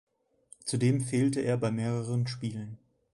[0.65, 2.79] Zudem fehlte er bei mehreren Spielen.